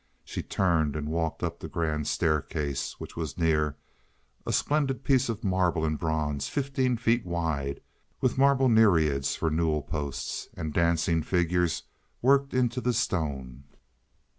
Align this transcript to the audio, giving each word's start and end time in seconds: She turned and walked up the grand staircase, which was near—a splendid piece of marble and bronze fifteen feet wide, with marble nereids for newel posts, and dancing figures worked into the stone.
She 0.25 0.41
turned 0.41 0.95
and 0.95 1.09
walked 1.11 1.43
up 1.43 1.59
the 1.59 1.67
grand 1.67 2.07
staircase, 2.07 2.99
which 2.99 3.15
was 3.15 3.37
near—a 3.37 4.51
splendid 4.51 5.03
piece 5.03 5.29
of 5.29 5.43
marble 5.43 5.85
and 5.85 5.99
bronze 5.99 6.47
fifteen 6.49 6.97
feet 6.97 7.23
wide, 7.23 7.81
with 8.19 8.35
marble 8.35 8.67
nereids 8.67 9.35
for 9.35 9.51
newel 9.51 9.83
posts, 9.83 10.49
and 10.55 10.73
dancing 10.73 11.21
figures 11.21 11.83
worked 12.19 12.51
into 12.51 12.81
the 12.81 12.93
stone. 12.93 13.65